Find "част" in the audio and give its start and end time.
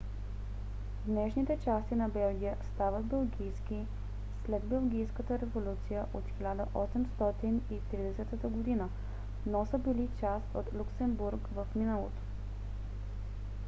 10.19-10.45